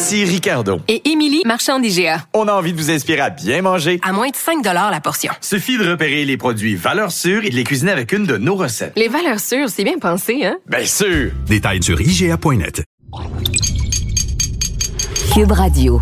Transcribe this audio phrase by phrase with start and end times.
[0.00, 0.78] Ici Ricardo.
[0.86, 2.22] Et Émilie, marchand d'IGA.
[2.32, 3.98] On a envie de vous inspirer à bien manger.
[4.04, 5.32] À moins de 5 la portion.
[5.40, 8.54] Suffit de repérer les produits valeurs sûres et de les cuisiner avec une de nos
[8.54, 8.92] recettes.
[8.94, 10.56] Les valeurs sûres, c'est bien pensé, hein?
[10.68, 11.32] Bien sûr!
[11.48, 12.84] Détails sur IGA.net.
[15.34, 16.00] Cube Radio.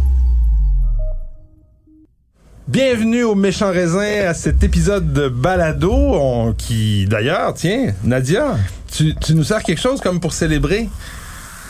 [2.69, 8.58] Bienvenue au Méchant Raisin à cet épisode de Balado on- qui, d'ailleurs, tiens, Nadia,
[8.94, 10.91] tu, tu nous sers quelque chose comme pour célébrer?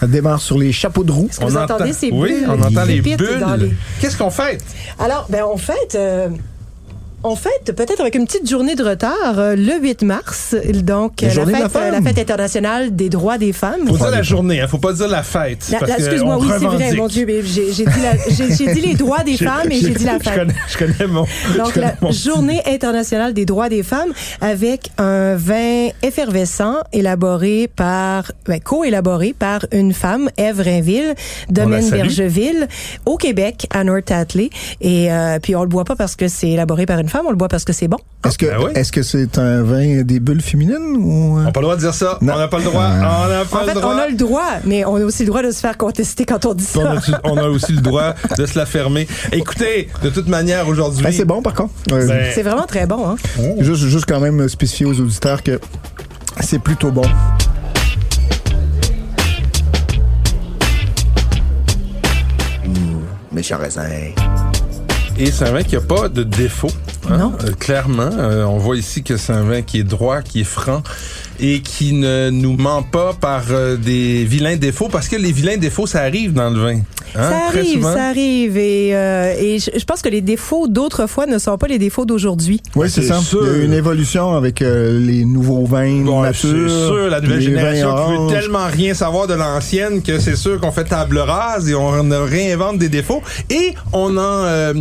[0.01, 1.29] Ça démarre sur les chapeaux de roue.
[1.31, 2.47] Est-ce que vous entendez ces Oui, bulles?
[2.49, 3.17] on qui entend les bulles.
[3.59, 4.59] les- Qu'est-ce qu'on fait?
[4.99, 6.29] Alors, ben, en fait, euh,
[7.27, 11.29] en fait, peut-être avec une petite journée de retard, euh, le 8 mars, donc La
[11.29, 13.87] euh, la, journée de la fête, euh, la fête internationale des droits des femmes.
[13.87, 15.73] Faut dire la journée, hein, faut pas dire la fête.
[15.99, 19.91] Excuse-moi, oui, c'est vrai, mon Dieu, mais j'ai dit, les droits des femmes et j'ai
[19.91, 20.35] dit la Je fête.
[20.35, 21.25] connais, je connais mon.
[21.53, 26.77] je Donc, connais la mon- Journée internationale des droits des femmes avec un vin effervescent
[26.93, 31.15] élaboré par, ben, co-élaboré par une femme, Ève Rainville,
[31.49, 31.89] domaine.
[31.91, 32.69] Bergeville,
[33.07, 34.51] au Québec, à North Tatley.
[34.81, 37.31] Et euh, puis, on le boit pas parce que c'est élaboré par une femme, on
[37.31, 37.99] le boit parce que c'est bon.
[38.25, 38.71] Est-ce que Ben oui.
[38.75, 41.41] est-ce que c'est un vin des bulles féminines ou euh?
[41.41, 42.19] On n'a pas le droit de dire ça.
[42.21, 42.35] Non.
[42.35, 42.85] On n'a pas le droit.
[42.85, 43.95] On n'a pas En le fait, droit.
[43.95, 46.45] on a le droit, mais on a aussi le droit de se faire contester quand
[46.47, 47.21] on dit On ça.
[47.25, 49.07] on a aussi le droit de se la fermer.
[49.33, 51.03] Écoutez, de toute manière, aujourd'hui.
[51.05, 51.73] Ben, c'est bon par contre.
[51.93, 53.17] Euh, Ben, C'est vraiment très bon, hein?
[53.61, 55.61] juste, juste quand même spécifier aux auditeurs que
[56.41, 57.03] c'est plutôt bon.
[63.33, 63.85] Méchant raisin.
[65.19, 66.71] Et c'est un vin qui n'a pas de défaut.
[67.11, 67.33] Hein.
[67.45, 70.45] Euh, clairement, euh, on voit ici que c'est un vin qui est droit, qui est
[70.45, 70.83] franc
[71.41, 75.57] et qui ne nous ment pas par euh, des vilains défauts parce que les vilains
[75.57, 76.81] défauts, ça arrive dans le vin.
[77.15, 78.57] Hein, Ça arrive, ça arrive.
[78.57, 82.05] Et, euh, et je, je pense que les défauts d'autrefois ne sont pas les défauts
[82.05, 82.61] d'aujourd'hui.
[82.75, 83.19] Oui, c'est c'est ça.
[83.21, 83.41] sûr.
[83.45, 86.51] Il y a eu une évolution avec euh, les nouveaux vins Ouais, nature.
[86.69, 90.61] c'est sûr, la nouvelle génération qui veut tellement rien savoir de l'ancienne que c'est sûr
[90.61, 91.91] qu'on fait table rase et on
[92.25, 94.75] réinvente des défauts et on en, euh,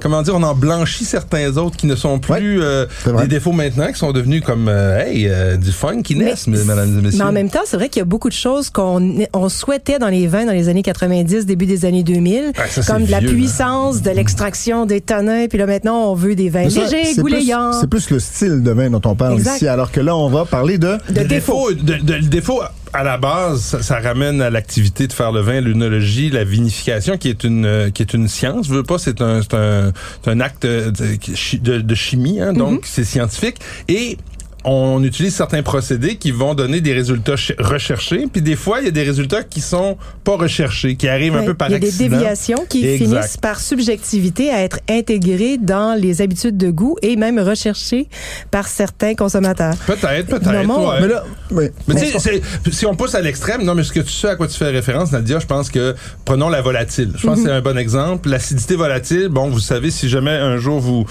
[0.00, 3.22] comment dire, on en blanchit certains autres qui ne sont plus euh, vrai.
[3.22, 7.02] des défauts maintenant, qui sont devenus comme, euh, hey, euh, du funkiness, Mais- mesdames et
[7.02, 7.18] messieurs.
[7.18, 9.98] Mais en même temps, c'est vrai qu'il y a beaucoup de choses qu'on on souhaitait
[9.98, 13.04] dans les vins dans les années 90, début des années 2000, Ouais, ça, c'est comme
[13.06, 13.32] de la vieux, hein.
[13.34, 17.72] puissance, de l'extraction des tanins, puis là maintenant on veut des vins ça, légers, goulayants.
[17.80, 19.56] C'est plus le style de vin dont on parle Exact.
[19.56, 20.96] ici, alors que là, on va parler de...
[21.10, 22.60] de défaut, de- défaut
[22.92, 27.16] à la base, ça, ça ramène à l'activité de faire le vin, l'œnologie, la vinification,
[27.18, 28.66] qui est une euh, qui est une science.
[28.66, 29.92] Je veux pas, c'est un c'est un,
[30.26, 33.56] un acte de, de, de chimie, hein, donc c'est scientifique
[33.88, 34.18] et
[34.64, 38.84] on utilise certains procédés qui vont donner des résultats ch- recherchés, puis des fois il
[38.84, 41.74] y a des résultats qui sont pas recherchés, qui arrivent un peu par Il y
[41.76, 42.16] a des accident.
[42.16, 43.04] déviations qui Exact.
[43.04, 48.08] finissent par subjectivité à être intégrées dans les habitudes de goût et même recherchées
[48.50, 49.74] par certains consommateurs.
[49.86, 50.50] Peut-être, peut-être.
[50.50, 51.00] Ouais.
[51.00, 51.64] Mais là, oui.
[51.88, 52.18] Mais Mais tu sais,
[52.64, 54.56] c'est- si on pousse à l'extrême, non, mais ce que tu sais à quoi tu
[54.58, 55.94] fais référence, Nadia, je pense que
[56.24, 57.12] prenons la volatile.
[57.16, 57.44] Je pense Mhm.
[57.44, 58.28] que c'est un bon exemple.
[58.28, 61.04] L'acidité volatile, bon, vous savez, si jamais un jour vous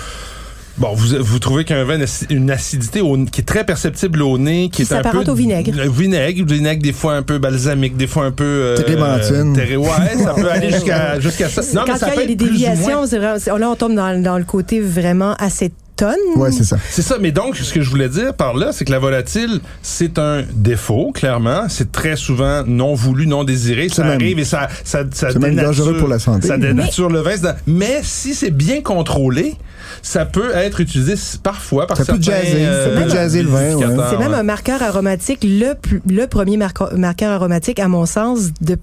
[0.80, 4.38] Bon, vous, vous trouvez qu'un vin a une acidité au- qui est très perceptible au
[4.38, 5.74] nez, qui, Qui est un peu s'apparente au vinaigre.
[5.76, 8.76] Le vinaigre, du vinaigre des fois un peu balsamique, des fois un peu euh,
[9.76, 11.62] ouais, ça peut aller jusqu'à jusqu'à ça.
[11.74, 13.04] Non, Quand mais ça il y a des déviations,
[13.58, 15.36] là on tombe dans, dans le côté vraiment
[16.36, 16.78] Ouais, c'est ça.
[16.90, 19.60] C'est ça, mais donc, ce que je voulais dire par là, c'est que la volatile,
[19.82, 21.64] c'est un défaut, clairement.
[21.70, 23.90] C'est très souvent non voulu, non désiré.
[23.90, 26.48] Ça même- arrive et ça, ça, ça c'est même dénature- dangereux pour la santé.
[26.48, 27.30] Ça dénature le vin.
[27.68, 29.56] Mais si c'est bien contrôlé,
[30.02, 33.96] ça peut être utilisé parfois par Ça peut jazzer, ça peut jazzer le vin, ouais.
[34.10, 38.50] C'est même un marqueur aromatique, le, plus- le premier marqueur, marqueur aromatique, à mon sens,
[38.62, 38.78] de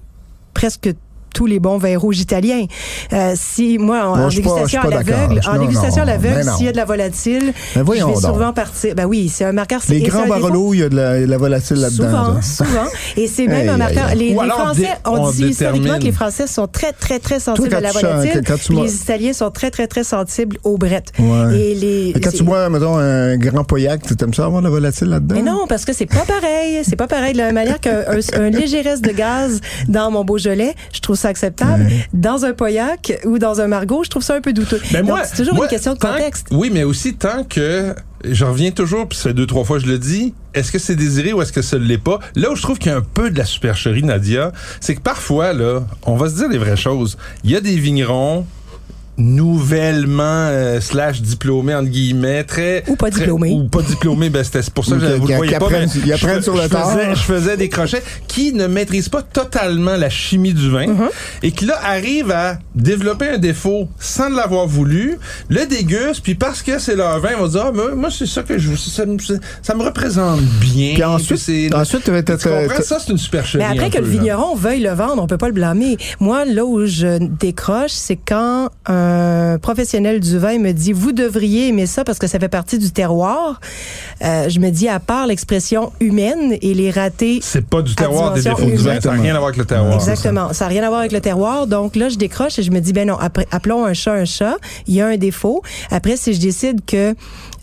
[0.53, 0.89] presque
[1.33, 2.65] tous les bons vins rouges italiens.
[3.13, 6.01] Euh, si moi en, Moi, en pas- dégustation je à pas l'aveugle, en Non, dégustation
[6.01, 6.55] à non, l'aveugle, mais non.
[6.57, 8.15] s'il y a de la volatile, je vais donc.
[8.21, 8.95] souvent partir.
[8.95, 9.81] Ben oui, c'est un marqueur.
[9.89, 12.03] Les grands barrelots, il y a de la, la volatile là-dedans.
[12.09, 12.41] Souvent, là.
[12.41, 12.89] souvent.
[13.15, 14.05] Et c'est même Aïe, un marqueur.
[14.07, 14.17] aïe.
[14.17, 17.39] Les, les alors, Français, on, on dit historiquement que les Français sont très, très, très
[17.39, 18.41] sensibles quand à la volatile.
[18.71, 21.03] m'as- les Italiens sont très, très, très sensibles au bret.
[21.19, 21.59] Ouais.
[21.59, 24.67] Et les, Et quand tu bois, mettons, un grand poyac, tu aimes ça avoir de
[24.67, 25.35] la volatile là-dedans?
[25.35, 26.79] mais non, parce que c'est pas pareil.
[26.83, 27.33] C'est pas pareil.
[27.33, 30.99] De la même manière qu'un un, un léger reste de gaz dans mon Beaujolais, je
[30.99, 31.87] trouve ça acceptable.
[32.13, 34.81] Dans un Pauillac ou dans un Margot, je trouve ça un peu douteux.
[34.91, 36.47] Ben c'est toujours moi, une question de contexte.
[36.51, 37.93] oui, mais aussi tant que
[38.23, 40.95] je reviens toujours, puis ça fait deux, trois fois je le dis, est-ce que c'est
[40.95, 42.19] désiré ou est-ce que ça ne l'est pas?
[42.35, 45.01] Là où je trouve qu'il y a un peu de la supercherie, Nadia, c'est que
[45.01, 47.17] parfois, là, on va se dire les vraies choses.
[47.43, 48.45] Il y a des vignerons
[49.17, 53.51] nouvellement euh, slash diplômés entre guillemets très Ou pas très- diplômés.
[53.53, 55.67] ou pas diplômés ben c'était c'est pour ça que Ou je- vous le voyez pas
[55.71, 59.09] mais ils apprennent je- sur le je faisais, je faisais des crochets qui ne maîtrisent
[59.09, 61.09] pas totalement la chimie du vin Mm-hmm.
[61.43, 65.17] et qui là arrivent à développer un défaut sans l'avoir voulu
[65.49, 68.25] le dégustent puis parce que c'est leur vin ils vont dire ah, moi, moi, c'est
[68.27, 69.17] ça que je ça, me-
[69.61, 72.81] ça me représente bien Puis ensuite, c'est ensuite, tu comprends?
[72.83, 74.09] ça c'est une supercherie Mais après que le là.
[74.09, 75.97] vigneron veuille le vendre, on peut pas le blâmer.
[76.19, 79.06] Moi, là où je décroche, c'est quand un
[79.61, 82.91] professionnel du vin me dit vous devriez aimer ça parce que ça fait partie du
[82.91, 83.59] terroir.
[84.23, 87.39] Euh, je me dis à part l'expression humaine et les ratés.
[87.41, 89.65] c'est pas du terroir des défauts du vin ça n'a rien à voir avec le
[89.65, 90.53] terroir Exactement.
[90.53, 91.67] Ça n'a rien à voir avec le terroir.
[91.67, 94.25] Donc là, je décroche et je me dis, ben non, après, appelons un chat un
[94.25, 94.55] chat.
[94.87, 95.61] Il y a un défaut.
[95.91, 97.15] Après, si je décide que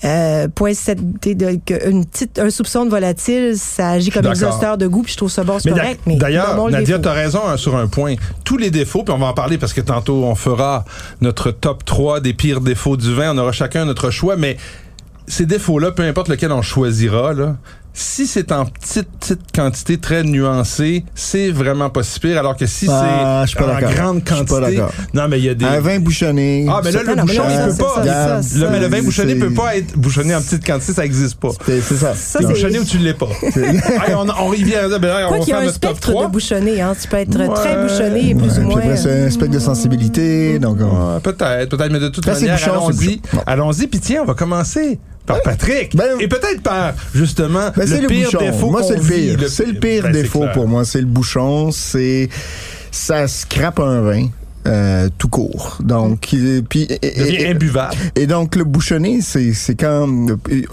[0.05, 4.37] euh, de- une petite, un soupçon de volatile, ça agit comme d'accord.
[4.49, 6.01] exhausteur de goût, puis je trouve ça bon, c'est correct.
[6.07, 8.15] Mais d'ailleurs, Nadia, tu as raison hein, sur un point.
[8.45, 10.85] Tous les défauts, puis on va en parler parce que tantôt on fera
[11.21, 13.35] notre top 3 des pires défauts du vin.
[13.35, 14.57] On aura chacun notre choix, mais
[15.27, 17.57] ces défauts-là, peu importe lequel on choisira, là,
[17.97, 22.39] si c'est en petite, petite quantité très nuancée, c'est vraiment pas si pire.
[22.39, 24.77] Alors que si Ah, c'est en grande Je suis pas quantité.
[24.77, 24.93] d'accord.
[25.15, 25.65] Non, mais il y a des.
[25.65, 26.67] Un vin bouchonné.
[26.69, 27.95] Ah, mais là, le Non, non, mais bouchon, là, il ça, peut c'est pas.
[27.95, 30.93] ça, Regarde, ça, Le, mais le vin bouchonné peut pas être bouchonné en petite quantité,
[30.93, 31.51] ça existe pas.
[31.65, 32.15] c'est ça.
[32.17, 33.29] Ça, bouchonné ou tu l'es pas.
[33.55, 34.89] Hey, on, on y vient.
[34.99, 36.27] Ben, Quoi qu'il y a un spectre 3.
[36.27, 36.95] de bouchonné, hein.
[37.01, 37.55] Tu peux être Ouais.
[37.55, 38.79] très bouchonné et plus Ouais, ou moins.
[38.81, 40.59] après, c'est un aspect de sensibilité.
[40.59, 43.21] Donc, on- Ouais, peut-être, peut-être, mais de toute manière, allons-y.
[43.47, 45.97] Allons-y, puis tiens, on va commencer par Patrick.
[45.97, 48.39] Ben- et peut-être par, justement, Ben, c'est le le pire bouchon.
[48.39, 49.49] défaut Moi, c'est le pire.
[49.49, 50.85] C'est le pire Ben, défaut pour moi.
[50.85, 51.71] C'est le bouchon.
[51.73, 52.29] C'est
[52.91, 54.29] ça scrape un vin.
[54.67, 55.77] euh, tout court.
[55.83, 57.95] Donc, il- puis et, devient et- imbuvable.
[58.17, 60.09] et donc le bouchonné, c'est c'est quand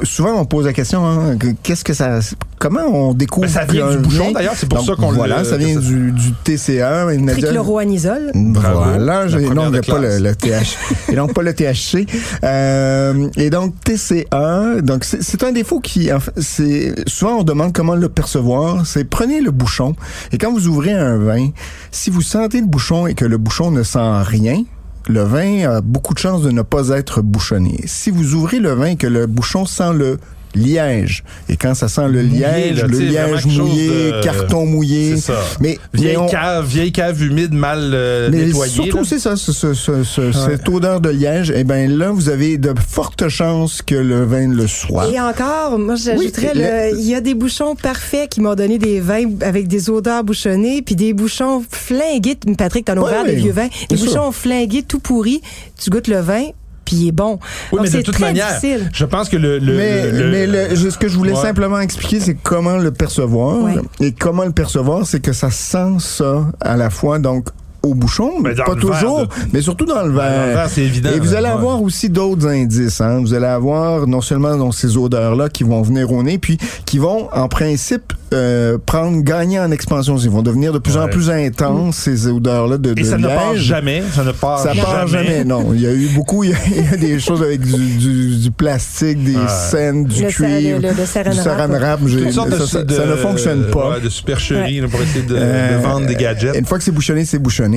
[0.04, 2.20] souvent on pose la question, hein, que- qu'est-ce que ça,
[2.62, 5.40] comment on découvre Ben, ça vient du bouchon, d'ailleurs, c'est pour Donc, ça qu'on voilà,
[5.40, 7.08] le- ça vient ça- du, du TCA.
[7.32, 8.32] Trichloroanisole.
[8.36, 10.20] Voilà, non, de mais pas classe.
[10.20, 10.78] le, le TH,
[11.12, 12.06] et donc pas le THC.
[12.44, 17.44] Euh, et donc TCA, donc c'est c'est un défaut qui, en fait, c'est souvent on
[17.44, 18.86] demande comment le percevoir.
[18.86, 19.96] C'est prenez le bouchon
[20.32, 21.50] et quand vous ouvrez un vin,
[21.92, 24.64] si vous sentez le bouchon et que le bouchon ne sent rien.
[25.10, 27.82] Le vin a beaucoup de chances de ne pas être bouchonné.
[27.88, 30.20] Si vous ouvrez le vin et que le bouchon sent le
[30.56, 35.16] liège, et quand ça sent le Mouillé, liège, là, le liège mouillé, de- carton mouillé,
[35.16, 35.40] C'est ça.
[35.60, 38.72] mais, Vieille mais on- cave, vieille cave humide, mal euh, mais nettoyée.
[38.74, 39.04] surtout, là.
[39.06, 41.52] c'est ça, ce- ce- ce- ce- cette odeur de liège.
[41.56, 45.08] Eh ben là, vous avez de fortes chances que le vin le soit.
[45.12, 46.62] Et encore, moi j'ajouterais, Oui,
[46.94, 50.24] le- il y a des bouchons parfaits qui m'ont donné des vins avec des odeurs
[50.24, 52.38] bouchonnées, puis des bouchons flingués.
[52.58, 53.68] Patrick, t'en as ouvert des vieux vins.
[53.90, 54.08] Des sûr.
[54.08, 55.42] bouchons flingués, tout pourris.
[55.82, 56.44] Tu goûtes le vin,
[56.92, 57.40] puis il est bon.
[57.72, 58.90] Oui, Donc, mais de toute très manière, difficile.
[58.94, 59.60] je pense que le.
[59.60, 61.42] le- mais le- mais le- je- ce que je voulais Ouais.
[61.42, 63.64] simplement expliquer, c'est comment le percevoir.
[63.64, 63.76] Ouais.
[64.02, 67.46] Et comment le percevoir, c'est que ça sent ça à la fois, donc
[67.84, 70.46] au bouchon, dans pas toujours, de- mais surtout dans le Dans le verre.
[70.56, 71.52] verre, c'est évident, Et vous allez ouais.
[71.52, 73.02] avoir aussi d'autres indices.
[73.02, 73.20] Hein.
[73.22, 77.00] Vous allez avoir non seulement donc, ces odeurs-là qui vont venir au nez, puis qui
[77.00, 80.16] vont, en principe, euh, prendre, gagner en expansion.
[80.18, 83.28] Ils vont devenir de plus en plus intenses, ces odeurs-là de, Et de ça ne
[83.28, 84.04] part jamais.
[84.14, 84.82] Ça ne part Ça jamais.
[84.84, 85.74] part jamais, non.
[85.74, 87.98] Il y a eu beaucoup, il y a, il y a des choses avec du,
[87.98, 89.48] du, du plastique, des Ouais.
[89.48, 92.00] scènes, du Le cuivre, le- le- le saran du saran wrap.
[92.32, 93.90] ça, ça- de- ça ne fonctionne pas.
[93.92, 96.56] ouais, de supercherie là, pour essayer de, de Euh, vendre des gadgets.
[96.58, 97.71] Une fois que c'est bouchonné, c'est bouchonné.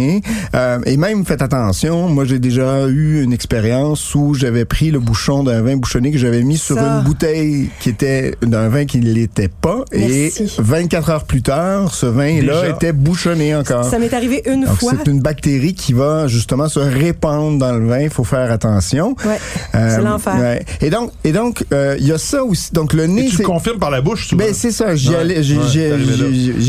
[0.55, 5.01] Euh, et même, faites attention, moi j'ai déjà eu une expérience où j'avais pris le
[5.01, 6.83] bouchon d'un vin bouchonné que j'avais mis sur Ça.
[6.99, 9.85] une bouteille qui était d'un vin qui ne l'était pas.
[9.93, 10.45] Merci.
[10.45, 13.85] Et 24 heures plus tard, ce vin-là était bouchonné encore.
[13.85, 14.93] Ça m'est arrivé une Donc, fois.
[15.05, 18.01] c'est une bactérie qui va justement se répandre dans le vin.
[18.01, 19.15] Il faut faire attention.
[19.25, 19.39] Ouais,
[19.75, 20.37] Euh, c'est l'enfer.
[20.41, 20.65] ouais.
[20.81, 22.73] Et donc, et donc, euh, il y a ça aussi.
[22.73, 24.45] Donc, le Et nez, tu le confirmes par la bouche, souvent.
[24.45, 25.17] ben c'est ça, j'y Ouais,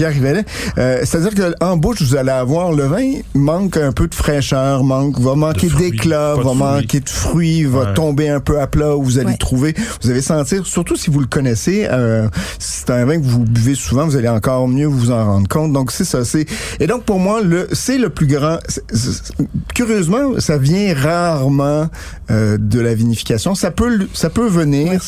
[0.05, 0.41] arrivais là.
[0.77, 4.83] Euh, c'est-à-dire que en bouche, vous allez avoir le vin manque un peu de fraîcheur,
[4.83, 7.93] manque, va manquer d'éclat, va manquer de fruits, va Ouais.
[7.93, 8.93] tomber un peu à plat.
[8.95, 9.37] Vous allez Ouais.
[9.37, 12.27] trouver, vous allez sentir, surtout si vous le connaissez, euh,
[12.59, 15.73] c'est un vin que vous buvez souvent, vous allez encore mieux vous en rendre compte.
[15.73, 16.45] Donc c'est ça, c'est
[16.79, 18.57] et donc pour moi le c'est le plus grand.
[19.73, 21.87] curieusement, ça vient rarement
[22.31, 23.55] euh, de la vinification.
[23.55, 25.01] Ça peut ça peut venir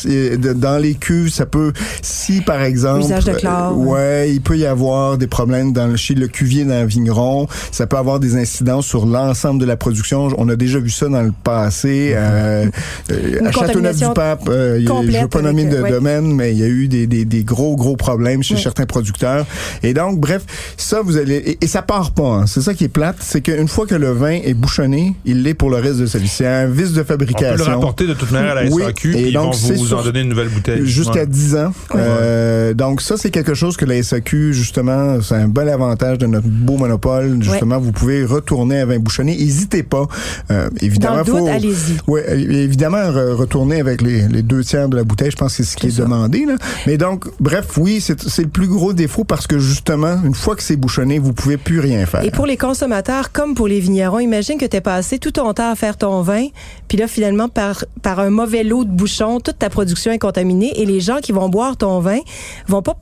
[0.56, 1.30] dans les cuves.
[1.30, 1.72] Ça peut
[2.02, 3.72] si par exemple de chlore.
[3.72, 7.46] euh, ouais, il peut y avoir des problèmes dans le, chez le cuvier d'un vigneron.
[7.72, 10.28] Ça peut avoir des incidences sur l'ensemble de la production.
[10.38, 12.12] On a déjà vu ça dans le passé.
[12.14, 12.66] Euh,
[13.10, 15.82] euh, à Châteauneuf-du-Pape, euh, il y a- je ne veux pas nommer avec, de euh,
[15.82, 15.90] ouais.
[15.90, 18.60] domaine, mais il y a eu des, des, des gros, gros problèmes chez Ouais.
[18.60, 19.46] certains producteurs.
[19.82, 20.42] Et donc, bref,
[20.76, 21.36] ça, vous allez...
[21.36, 22.22] Et, et ça part pas.
[22.40, 22.46] hein.
[22.46, 25.54] C'est ça qui est plate, c'est qu'une fois que le vin est bouchonné, il l'est
[25.54, 26.28] pour le reste de sa vie.
[26.28, 27.56] C'est un vice de On peut fabrication.
[27.56, 29.86] le rapporter de toute manière à la Oui, SAQ, et puis ils donc, vont vous
[29.86, 30.86] sur- en donner une nouvelle bouteille.
[30.86, 31.26] Jusqu'à Ouais.
[31.26, 31.72] 10 ans.
[31.94, 36.26] Euh, donc ça, c'est quelque chose que la SAQ, justement, c'est un bel avantage de
[36.26, 37.38] notre beau monopole.
[37.42, 39.36] Justement, vous pouvez retourner à vin bouchonné.
[39.36, 40.06] N'hésitez pas.
[40.50, 41.96] Euh, évidemment, Dans le doute, allez-y.
[42.06, 45.56] Ouais, euh, évidemment, re- retourner avec les, les deux tiers de la bouteille, je pense
[45.56, 46.02] que c'est ce qui est, ça.
[46.02, 46.44] demandé.
[46.46, 46.56] Là.
[46.86, 50.62] Mais donc, bref, oui, c'est le plus gros défaut parce que justement, une fois que
[50.62, 52.22] c'est bouchonné, vous pouvez plus rien faire.
[52.24, 55.52] Et pour les consommateurs, comme pour les vignerons, imagine que tu as passé tout ton
[55.54, 56.46] temps à faire ton vin,
[56.88, 60.80] puis là, finalement, par, par un mauvais lot de bouchons, toute ta production est contaminée
[60.80, 62.18] et les gens qui vont boire ton vin
[62.66, 62.96] vont pas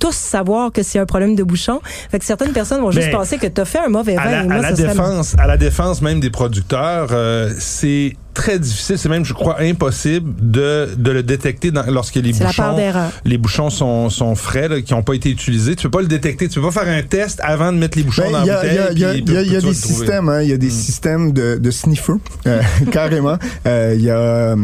[0.00, 1.80] tous savoir que c'est un problème de bouchon.
[2.10, 4.22] Fait que certaines personnes vont juste Mais penser que tu as fait un mauvais vin.
[4.22, 7.08] à la, et moi, à la ça serait- défense, à la défense même des producteurs,
[7.12, 12.16] euh, c'est très difficile, c'est même, je crois, impossible de, de le détecter dans- lorsque
[12.16, 12.76] les C'est la bouchons,
[13.24, 15.74] les bouchons sont, sont frais, là, qui n'ont pas été utilisés.
[15.74, 16.46] Tu peux pas le détecter.
[16.48, 18.48] Tu peux pas faire un test avant de mettre les bouchons Ben, dans Il y
[18.50, 18.92] la a, bouteille.
[18.92, 20.68] il y a- il y a- y y des systèmes, hein, il y a des
[20.70, 22.12] systèmes de, de sniffer,
[22.46, 22.60] euh,
[22.92, 23.38] carrément.
[23.66, 24.54] Euh, Il y a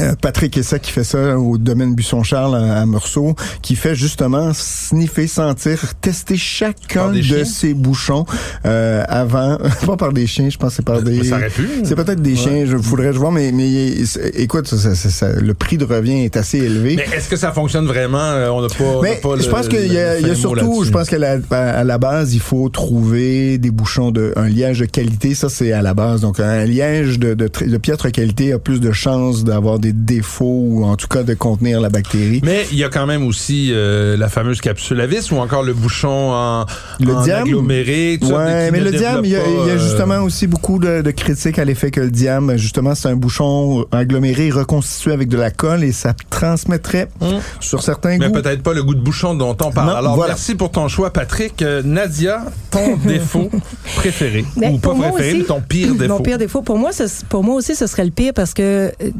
[0.00, 4.52] euh, Patrick Essa qui fait ça au domaine Buisson-Charles à, à Meursault, qui fait justement
[4.54, 7.44] sniffer, sentir, tester chacun de chiens?
[7.44, 8.24] ses bouchons
[8.66, 11.24] euh, avant, pas par des chiens, je pense que c'est par des...
[11.24, 11.68] Ça aurait pu.
[11.84, 13.94] C'est peut-être des chiens, je faudrait je voir, mais, mais
[14.34, 16.96] écoute, ça, ça- ça- le prix de revient est assez élevé.
[16.96, 18.18] Mais est-ce que ça fonctionne vraiment?
[18.18, 20.84] Euh, On n'a pas, on Mais pas je pense qu'il y a, y a surtout,
[20.84, 24.80] je pense qu'à la, à la base, il faut trouver des bouchons de un liège
[24.80, 25.34] de qualité.
[25.34, 26.20] Ça, c'est à la base.
[26.20, 30.64] Donc, un liège de, de, de piètre qualité a plus de chances d'avoir des défauts
[30.68, 32.40] ou en tout cas de contenir la bactérie.
[32.44, 35.62] Mais il y a quand même aussi euh, la fameuse capsule à vis ou encore
[35.62, 36.66] le bouchon en,
[37.00, 37.42] Le en diam?
[37.42, 38.18] aggloméré.
[38.20, 41.10] tout Ouais, mais le diam, il y, a, y euh, justement aussi beaucoup de, de
[41.10, 45.50] critiques à l'effet que le diam, justement, c'est un bouchon aggloméré reconstitué avec de la
[45.50, 47.40] colle et ça transmettrait Hum.
[47.60, 48.32] sur certains Mais goûts.
[48.40, 49.88] peut-être pas le goût de bouchon dont on parle.
[49.90, 50.32] Non, Alors, voilà.
[50.34, 51.60] merci pour ton choix, Patrick.
[51.62, 53.50] Euh, Nadia, ton défaut
[53.96, 56.14] préféré, Mais ou pas préféré, aussi, mais ton pire défaut.
[56.14, 56.62] Mon pire défaut.
[56.62, 58.62] Pour moi, ce- pour moi aussi, ce serait le pire parce que
[59.02, 59.10] euh,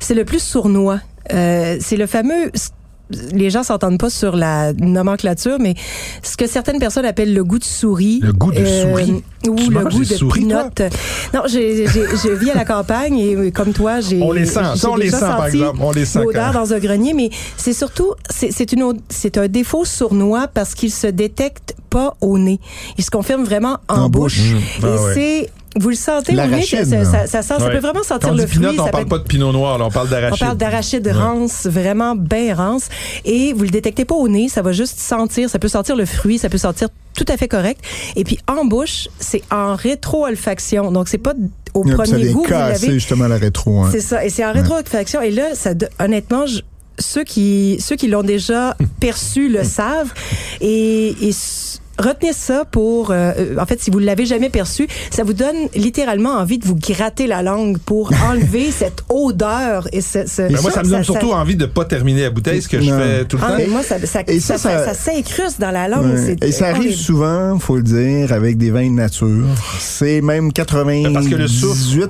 [0.00, 1.00] c'est le plus sournois.
[1.32, 2.50] Euh, c'est le fameux.
[3.32, 5.74] Les gens s'entendent pas sur la nomenclature, mais
[6.22, 8.20] ce que certaines personnes appellent le goût de souris.
[8.22, 9.22] Le goût de souris?
[9.46, 10.70] Ou Tu le goût de souris, toi?
[10.70, 10.82] pinotte.
[11.34, 14.22] Non, j'ai, je vis à la campagne et euh, comme toi, j'ai.
[14.22, 14.60] On les sent.
[14.76, 15.78] Ça, on les sent, par exemple.
[15.82, 17.28] On les sent L'odeur dans un grenier, mais
[17.58, 18.94] c'est surtout, c'est, une,
[19.36, 22.60] un défaut sournois parce qu'il se détecte pas au nez.
[22.96, 24.38] Il se confirme vraiment en, En bouche.
[24.54, 24.62] bouche.
[24.82, 25.14] Ah Et ouais.
[25.14, 25.50] c'est,
[25.80, 27.72] vous le sentez au nez, L'arachide, que ça, ça, ça sent, ça Ouais.
[27.72, 28.80] peut vraiment sentir Quand on le dit pinot, fruit.
[28.80, 30.38] on ça parle pas de pinot noir, là, on parle on d'arachide.
[30.46, 32.88] parle d'arachide rance, vraiment bien rance.
[33.24, 36.04] Et vous le détectez pas au nez, ça va juste sentir, ça peut sentir le
[36.04, 37.80] fruit, ça peut sentir tout à fait correct.
[38.16, 40.92] Et puis en bouche, c'est en rétro-olfaction.
[40.92, 41.34] Donc c'est pas
[41.74, 42.92] au ça premier les goût vous l'avez.
[42.92, 43.82] justement la rétro.
[43.82, 43.88] hein.
[43.90, 44.24] C'est ça.
[44.24, 45.20] Et c'est en rétro-olfaction.
[45.22, 46.60] Et là, ça, honnêtement, je-
[46.98, 50.12] ceux qui, ceux qui l'ont déjà perçu le savent.
[50.60, 51.32] Et, et
[52.02, 55.56] retenez ça pour, euh, en fait, si vous ne l'avez jamais perçu, ça vous donne
[55.74, 60.60] littéralement envie de vous gratter la langue pour enlever cette odeur et ce, ce- Ben,
[60.60, 63.24] moi, ça me donne surtout envie de pas terminer la bouteille, ce que je fais
[63.24, 63.56] tout le Ah, temps.
[63.58, 66.14] mais moi, ça, ça, Et ça, ça, ça, ça- ça s'incruste dans la langue.
[66.14, 66.36] Ouais.
[66.38, 66.94] c'est Et ça arrive horrible.
[66.94, 69.46] souvent, faut le dire, avec des vins de nature.
[69.78, 72.08] C'est même 98% Ben, parce que le souffle-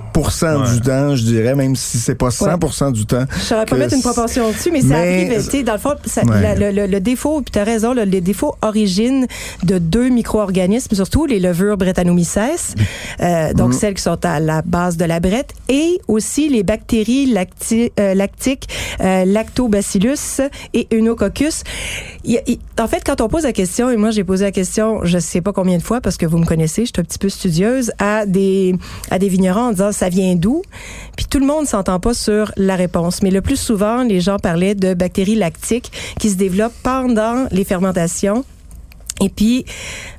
[0.74, 3.24] du temps, je dirais, même si c'est pas 100% du temps.
[3.36, 5.44] Je saurais pas mettre une proportion dessus, mais ça Mais- arrive.
[5.44, 6.40] tu sais, Dans le fond, ça- Ouais.
[6.42, 9.26] la- le, le- le défaut, puis tu as raison, le, les défauts origine
[9.64, 12.74] de deux micro-organismes, surtout les levures Brettanomyces,
[13.20, 17.26] euh, donc celles qui sont à la base de la brette, et aussi les bactéries
[17.32, 18.68] lacti- euh, lactiques,
[19.00, 20.40] euh, lactobacillus
[20.74, 21.64] et eunococcus.
[22.24, 25.04] Il il- en fait, quand on pose la question, et moi j'ai posé la question,
[25.04, 27.18] je sais pas combien de fois, parce que vous me connaissez, je suis un petit
[27.18, 28.74] peu studieuse, à des,
[29.10, 30.62] à des vignerons en disant ça vient d'où?
[31.16, 33.22] Puis tout le monde s'entend pas sur la réponse.
[33.22, 37.64] Mais le plus souvent, les gens parlaient de bactéries lactiques qui se développent pendant les
[37.64, 38.44] fermentations.
[39.20, 39.64] Et puis,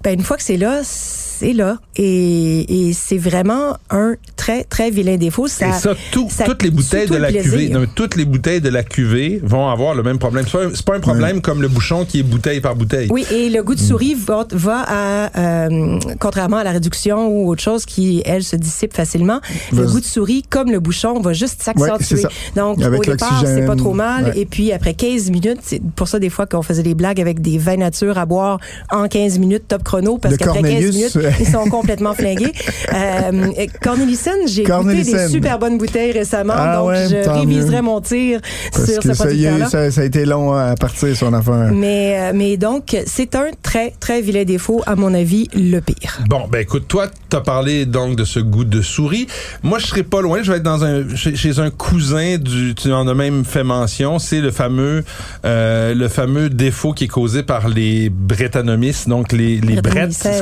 [0.04, 1.78] ben, une fois que c'est là, c'est là.
[1.96, 5.48] Et, et c'est vraiment un très, très vilain défaut.
[5.48, 7.52] Ça, Et ça, tout- ça toutes les bouteilles de le la plaisir.
[7.52, 10.46] cuvée, non, toutes les bouteilles de la cuvée vont avoir le même problème.
[10.48, 13.08] C'est pas, pas un problème comme le bouchon qui est bouteille par bouteille.
[13.12, 17.50] Oui, et le goût de souris va, va à, euh, contrairement à la réduction ou
[17.50, 19.42] autre chose qui, elle, se dissipe facilement,
[19.74, 22.24] le goût de souris, comme le bouchon, va juste s'accentuer.
[22.56, 24.26] Donc, Avec au départ, c'est pas trop mal.
[24.26, 24.40] ouais.
[24.40, 27.42] Et puis, après 15 minutes, c'est pour ça, des fois, qu'on faisait des blagues avec
[27.42, 28.60] des vins nature à boire
[28.94, 32.54] en 15 minutes, top chrono, parce qu'après 15 Cornelius, minutes, Ils sont complètement flingués.
[32.94, 33.32] Euh,
[33.82, 37.82] Cornelissen, j'ai goûté des super bonnes bouteilles récemment, Ah donc ouais, je réviserai mieux.
[37.82, 38.40] mon tir
[38.72, 39.70] Parce sur que ce ça, y a, producteur-là.
[39.70, 41.72] ça, ça a été long à partir, son affaire.
[41.74, 46.20] Mais, euh, mais donc, c'est un très, très vilain défaut, à mon avis, le pire.
[46.30, 49.28] Bon, ben écoute, toi, t'as parlé donc de ce goût de souris.
[49.64, 50.44] Moi, je serais pas loin.
[50.44, 52.76] Je vais être dans un chez, chez un cousin du.
[52.76, 54.20] Tu en as même fait mention.
[54.20, 55.04] C'est le fameux
[55.46, 58.10] euh, le fameux défaut qui est causé par les
[59.08, 59.76] Donc les les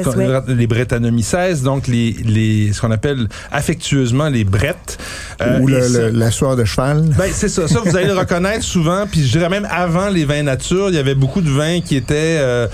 [0.03, 0.41] qu'on- ouais.
[0.47, 4.97] les Brettanomyces, donc les les ce qu'on appelle affectueusement les brettes.
[5.41, 7.01] Euh, Ou le- ça- le- la soie de cheval.
[7.17, 7.67] ben, c'est ça.
[7.67, 9.05] Ça, vous allez le reconnaître souvent.
[9.09, 11.95] Puis je dirais même avant les vins nature, il y avait beaucoup de vins qui
[11.95, 12.37] étaient...
[12.39, 12.67] euh,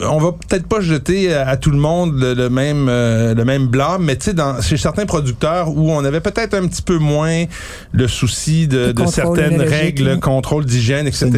[0.00, 3.44] on va peut-être pas jeter à, à tout le monde le, le même euh, le
[3.44, 6.82] même blâme, mais tu sais, dans chez certains producteurs où on avait peut-être un petit
[6.82, 7.44] peu moins
[7.92, 10.20] le souci de, de certaines règles, oui.
[10.20, 11.30] contrôle d'hygiène, etc.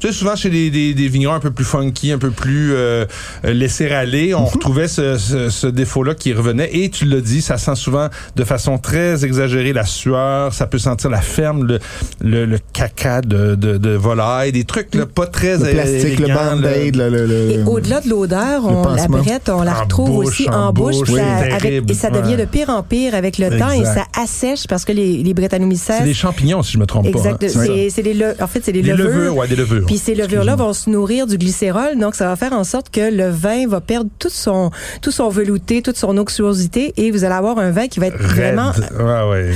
[0.00, 2.72] Tu sais, souvent chez des, des, des vignerons un peu plus funky, un peu plus
[2.74, 3.04] euh,
[3.42, 6.70] laissés aller, on retrouvait ce, ce, ce défaut-là qui revenait.
[6.76, 10.78] Et tu l'as dit, ça sent souvent de façon très exagérée la sueur, ça peut
[10.78, 11.78] sentir la ferme, le,
[12.22, 16.28] le, le caca de, de, de volaille, des trucs là, pas très Le plastique, le
[16.34, 20.26] band-aid, le, le- le- Et au-delà de l'odeur, on, la brette, on la retrouve bouche,
[20.26, 21.20] aussi en en bouche, bouche, oui.
[21.20, 24.66] ça- avec- et ça devient de pire en pire avec le temps et ça assèche
[24.68, 27.46] parce que les, les Brettanomyces, C'est des champignons, si je me trompe exact, pas.
[27.46, 27.64] hein.
[27.66, 29.06] c'est c'est des le- en fait c'est des, Des levures.
[29.06, 29.86] levures, ouais, des levures.
[29.86, 33.14] Puis ces levures-là vont se nourrir du glycérol, donc ça va faire en sorte que
[33.14, 34.70] le vin va perdre tout son
[35.02, 38.18] tout son velouté, toute son onctuosité, et vous allez avoir un vin qui va être
[38.20, 38.70] vraiment.
[38.98, 39.50] Ouais, ouais.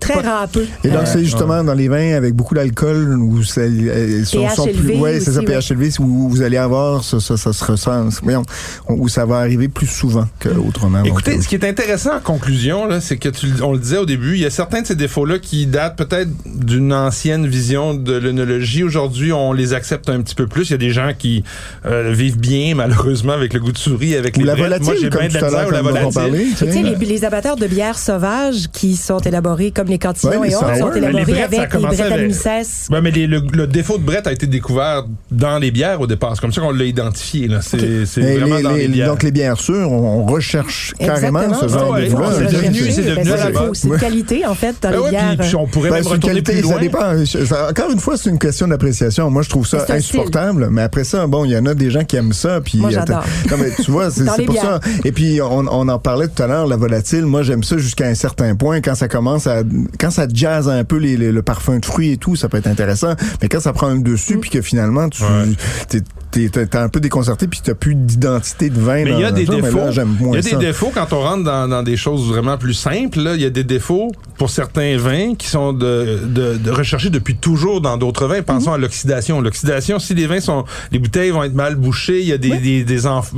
[0.00, 0.66] très râpeux.
[0.84, 4.96] Et donc, c'est justement dans les vins avec beaucoup d'alcool où ça, euh, sont, plus,
[4.96, 8.08] ouais, c'est ça, aussi, pH élevé, où vous allez avoir, ça, ça, ça se ressent,
[8.22, 8.42] voyons,
[8.88, 11.02] où ça va arriver plus souvent qu'autrement.
[11.04, 14.06] Écoutez, ce qui est intéressant en conclusion, là, c'est que tu, on le disait au
[14.06, 18.14] début, il y a certains de ces défauts-là qui datent peut-être d'une ancienne vision de
[18.14, 18.82] l'œnologie.
[18.82, 20.68] Aujourd'hui, on les accepte un petit peu plus.
[20.68, 21.44] Il y a des gens qui
[21.86, 24.64] euh, vivent bien, malheureusement, avec le goût de souris, avec ou les la brettes.
[24.64, 26.46] volatile, Moi, j'ai comme bien de la à misère ou la volatile.
[26.58, 30.50] Tu sais, les, les abatteurs de bières sauvages qui sont élaborés comme les cantillons Ouais,
[30.50, 32.88] et autres sont élaborés brettes, avec les commencé avec- Brettanomyces.
[32.90, 36.06] Ouais, mais les- le, le défaut de Brett a été découvert dans les bières au
[36.06, 36.32] départ.
[36.34, 37.33] C'est comme ça qu'on l'a identifié.
[37.42, 37.60] Là.
[37.62, 39.08] C'est c'est Et vraiment les- dans les, les- bières.
[39.08, 41.68] donc, les bières sûres, on, recherche carrément Exactement.
[41.68, 42.32] ce genre Ah ouais, de vin.
[42.38, 45.36] c'est devenu- c'est devenu la une qualité, en fait, dans Ah les ouais, puis- bières.
[45.38, 46.80] puis on pourrait Ben, même c'est une retourner qualité, plus ça loin.
[46.82, 47.46] dépend.
[47.46, 49.30] Ça- encore une fois, c'est une question d'appréciation.
[49.30, 50.68] Moi, je trouve ça un insupportable.
[50.70, 52.60] Mais après ça, bon, il y en a des gens qui aiment ça.
[52.60, 53.20] Puis Moi, attends.
[53.22, 53.24] j'adore.
[53.50, 54.62] Non, mais tu vois, c'est pour bières.
[54.62, 54.80] ça.
[55.04, 57.26] Et puis, on, on en parlait tout à l'heure, la volatile.
[57.26, 58.80] Moi, j'aime ça jusqu'à un certain point.
[58.80, 59.62] Quand ça commence à,
[59.98, 62.66] quand ça jazz un peu les, le parfum de fruits et tout, ça peut être
[62.66, 63.14] intéressant.
[63.42, 64.02] Mais quand ça prend le Mm.
[64.02, 66.00] dessus, puis que finalement, tu, Ouais.
[66.34, 69.04] T'es, t'es, t'es un peu déconcerté, puis t'as plus d'identité de vin.
[69.04, 69.78] Mais il y a des défauts.
[69.90, 70.56] Il y a des ça.
[70.56, 73.20] défauts quand on rentre dans, dans des choses vraiment plus simples.
[73.20, 73.34] là.
[73.36, 77.36] Il y a des défauts pour certains vins qui sont de, de, de recherchés depuis
[77.36, 78.42] toujours dans d'autres vins.
[78.42, 78.74] Pensons Mhm.
[78.74, 79.40] à l'oxydation.
[79.40, 82.58] L'oxydation, si les vins sont, les bouteilles vont être mal bouchées, il y a des
[82.58, 83.30] des des, enf-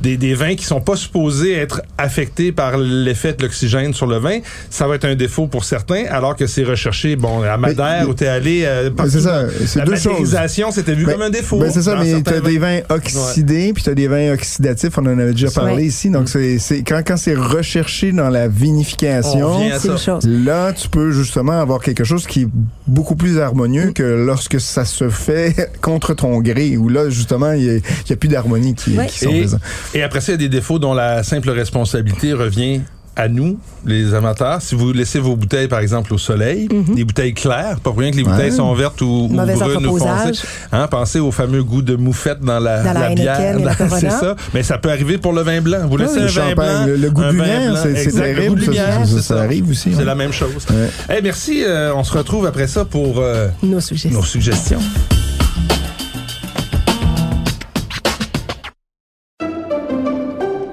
[0.00, 4.18] des des vins qui sont pas supposés être affectés par l'effet de l'oxygène sur le
[4.18, 4.38] vin.
[4.70, 7.16] Ça va être un défaut pour certains, alors que c'est recherché.
[7.16, 8.62] Bon, à Madère Mais- où t'es allé.
[8.64, 10.36] euh, partout c'est ça, c'est la deux choses.
[10.72, 11.58] c'était vu Ben, comme un défaut.
[11.58, 15.18] Ben c'est ça, mais t'as des vins oxydés, puis t'as des vins oxydatifs, on en
[15.18, 15.84] avait déjà parlé Ouais.
[15.86, 16.10] ici.
[16.10, 19.38] Donc, c'est c'est- quand, quand c'est recherché dans la vinification,
[20.24, 22.48] là, tu peux justement avoir quelque chose qui est
[22.86, 23.40] beaucoup plus Mm.
[23.40, 27.74] harmonieux que lorsque ça se fait contre ton gré, où là, justement, il n'y a,
[27.74, 29.06] il y a plus d'harmonie qui, Ouais.
[29.06, 29.58] qui sont Et, présents.
[29.94, 32.80] Et après ça, il y a des défauts dont la simple responsabilité revient
[33.18, 34.60] à nous, les amateurs.
[34.60, 38.10] Si vous laissez vos bouteilles, par exemple, au soleil, des bouteilles claires, pas pour rien
[38.10, 38.30] que les Ouais.
[38.30, 40.38] bouteilles sont vertes ou, ou brunes ou foncées.
[40.70, 43.58] Hein, pensez au fameux goût de moufette dans la, Dans la bière.
[43.58, 43.98] La Corona.
[44.00, 44.36] c'est ça.
[44.52, 45.86] Mais ça peut arriver pour le vin blanc.
[45.88, 46.86] Vous laissez Oui, un le vin blanc.
[46.88, 47.32] le- le goût de un
[47.72, 50.04] vin c'est- terrible, ça, lumière, ça, ça arrive aussi, C'est ouais.
[50.04, 50.66] la même chose.
[50.68, 51.16] Ouais.
[51.18, 51.62] Eh, merci.
[51.64, 54.18] euh, on se retrouve après ça pour euh, Nos suggestions.
[54.20, 54.80] nos suggestions.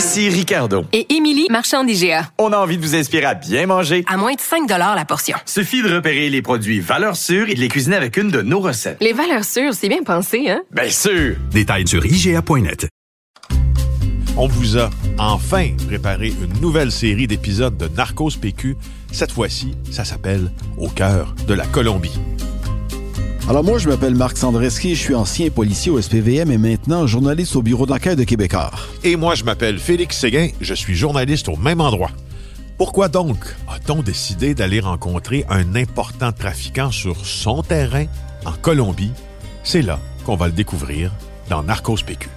[0.00, 0.86] Ici Ricardo.
[0.94, 2.32] Et Émilie, marchand d'IGA.
[2.38, 4.02] On a envie de vous inspirer à bien manger.
[4.08, 5.36] À moins de 5 la portion.
[5.44, 8.60] Suffit de repérer les produits valeurs sûres et de les cuisiner avec une de nos
[8.60, 8.96] recettes.
[9.02, 10.62] Les valeurs sûres, c'est bien pensé, hein?
[10.70, 11.36] Bien sûr!
[11.50, 12.88] Détails sur IGA.net.
[14.38, 18.78] On vous a enfin préparé une nouvelle série d'épisodes de Narcos PQ.
[19.12, 22.18] Cette fois-ci, ça s'appelle Au cœur de la Colombie.
[23.50, 27.56] Alors moi, je m'appelle Marc Sandreski, je suis ancien policier au SPVM et maintenant journaliste
[27.56, 28.70] au bureau d'enquête de Québécois.
[29.02, 32.12] Et moi, je m'appelle Félix Séguin, je suis journaliste au même endroit.
[32.78, 38.04] Pourquoi donc a-t-on décidé d'aller rencontrer un important trafiquant sur son terrain
[38.46, 39.10] en Colombie?
[39.64, 41.10] C'est là qu'on va le découvrir
[41.48, 42.28] dans Narcos PQ.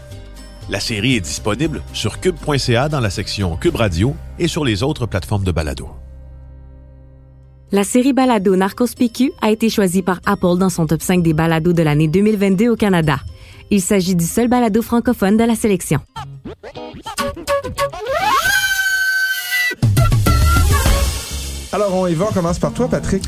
[0.72, 5.06] La série est disponible sur cube.ca dans la section Cube Radio et sur les autres
[5.06, 5.92] plateformes de balado.
[7.74, 11.34] La série Balado Narcos PQ a été choisie par Apple dans son top 5 des
[11.34, 13.18] balados de l'année 2022 au Canada.
[13.72, 16.00] Il s'agit du seul balado francophone de la sélection.
[21.72, 22.06] Alors, on.
[22.06, 23.24] On commence par toi, Patrick.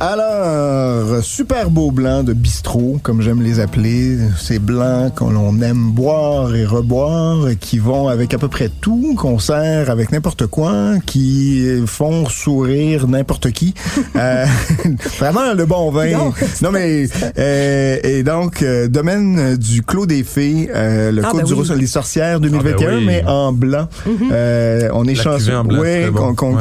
[0.00, 4.16] Alors, super beau blanc de bistrot, comme j'aime les appeler.
[4.38, 9.40] Ces blancs qu'on aime boire et reboire, qui vont avec à peu près tout, qu'on
[9.40, 13.74] sert avec n'importe quoi, qui font sourire n'importe qui.
[14.16, 14.46] Euh,
[15.18, 16.10] vraiment le bon vin.
[16.10, 16.32] Non,
[16.62, 17.06] Non, mais
[17.38, 21.52] euh, et donc euh, domaine du Clos des Fées, euh, le Ah, Côte ben du
[21.54, 21.68] oui.
[21.78, 23.04] Les sorcières 2021, Ah, ben oui.
[23.06, 23.86] mais en blanc.
[24.32, 25.56] Euh, on est La chanceux.
[25.78, 26.10] Ouais.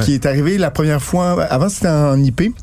[0.03, 1.41] qui est arrivé la première fois.
[1.43, 2.53] Avant c'était en IP.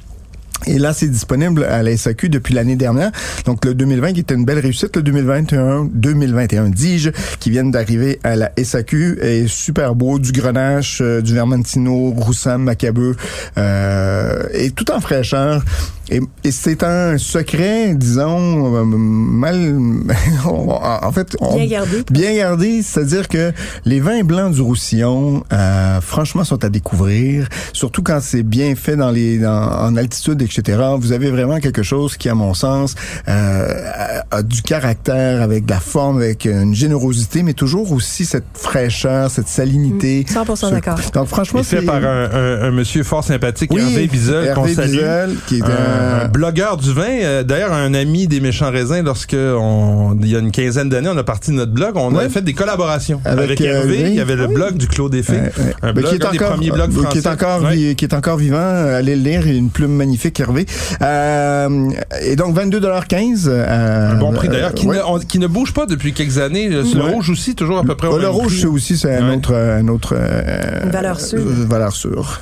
[0.66, 3.10] Et là, c'est disponible à la SAQ depuis l'année dernière.
[3.44, 4.96] Donc, le 2020 qui était une belle réussite.
[4.96, 10.18] Le 2021, 2021, dis-je, qui viennent d'arriver à la SAQ est super beau.
[10.18, 13.14] Du Grenache, euh, du Vermentino, Roussan, Macabeu,
[13.58, 15.62] euh, et tout en fraîcheur.
[16.10, 19.74] Et, et c'est un secret, disons, euh, mal,
[20.44, 22.04] en fait, on- Bien gardé.
[22.10, 23.52] Bien gardé, c'est-à-dire que
[23.86, 28.96] les vins blancs du Roussillon, euh, franchement, sont à découvrir, surtout quand c'est bien fait
[28.96, 30.53] dans les, dans- en altitude, etc.
[31.00, 32.94] Vous avez vraiment quelque chose qui, à mon sens,
[33.28, 38.24] euh, a, a du caractère, avec de la forme, avec une générosité, mais toujours aussi
[38.24, 40.24] cette fraîcheur, cette salinité.
[40.28, 40.98] 100% Ce- d'accord.
[41.12, 44.54] Donc, franchement, Il fait c'est par un, un- un monsieur fort sympathique, Oui, Hervé Bizel,
[44.54, 44.90] qu'on Hervé salue.
[44.92, 47.02] Bizel, qui est un, un- blogueur du vin.
[47.22, 51.10] Euh, D'ailleurs, un ami des méchants raisins, lorsque on, il y a une quinzaine d'années,
[51.12, 52.20] on a parti de notre blog, on Ouais.
[52.20, 53.98] avait fait des collaborations Avec, avec, euh, Hervé.
[54.00, 54.10] Hervé.
[54.10, 54.54] Il y avait le oui.
[54.54, 55.40] blog du Clos des Fées,
[55.82, 57.08] un blog, un des premiers blogs français.
[57.10, 57.76] Qui est encore, Ouais.
[57.76, 58.58] vi- qui est encore vivant.
[58.58, 59.46] Allez le lire.
[59.46, 60.66] Il a une plume magnifique, Hervé.
[61.02, 61.90] Euh,
[62.22, 64.96] et donc, 22,15 euh, Un bon prix d'ailleurs, qui, ouais.
[64.96, 66.68] ne, on- qui ne bouge pas depuis quelques années.
[66.68, 67.12] Le Ouais.
[67.12, 68.60] rouge aussi, toujours à peu près au le rouge, prix.
[68.60, 69.36] c'est aussi, c'est un Ouais.
[69.36, 71.38] autre, un autre, euh, Une valeur sûre.
[71.40, 72.40] euh, valeur sûre.